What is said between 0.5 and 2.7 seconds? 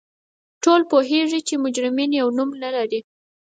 ټول پوهیږو چې مجرمین یو نوم نه